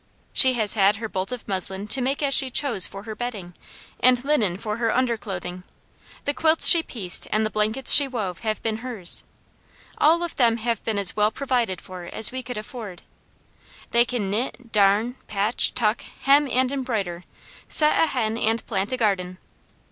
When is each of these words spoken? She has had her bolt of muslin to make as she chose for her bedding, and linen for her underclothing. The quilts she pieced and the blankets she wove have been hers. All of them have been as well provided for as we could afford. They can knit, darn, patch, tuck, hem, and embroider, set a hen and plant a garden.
She 0.33 0.53
has 0.53 0.73
had 0.73 0.95
her 0.95 1.07
bolt 1.07 1.31
of 1.31 1.47
muslin 1.47 1.87
to 1.89 2.01
make 2.01 2.23
as 2.23 2.33
she 2.33 2.49
chose 2.49 2.87
for 2.87 3.03
her 3.03 3.13
bedding, 3.13 3.53
and 3.99 4.25
linen 4.25 4.57
for 4.57 4.77
her 4.77 4.91
underclothing. 4.91 5.61
The 6.25 6.33
quilts 6.33 6.65
she 6.67 6.81
pieced 6.81 7.27
and 7.31 7.45
the 7.45 7.51
blankets 7.51 7.91
she 7.91 8.07
wove 8.07 8.39
have 8.39 8.63
been 8.63 8.77
hers. 8.77 9.23
All 9.99 10.23
of 10.23 10.37
them 10.37 10.57
have 10.57 10.83
been 10.83 10.97
as 10.97 11.15
well 11.15 11.29
provided 11.29 11.79
for 11.81 12.05
as 12.05 12.31
we 12.31 12.41
could 12.41 12.57
afford. 12.57 13.03
They 13.91 14.03
can 14.03 14.31
knit, 14.31 14.71
darn, 14.71 15.17
patch, 15.27 15.71
tuck, 15.75 16.01
hem, 16.23 16.47
and 16.49 16.71
embroider, 16.71 17.23
set 17.69 18.01
a 18.03 18.07
hen 18.07 18.39
and 18.39 18.65
plant 18.65 18.91
a 18.91 18.97
garden. 18.97 19.37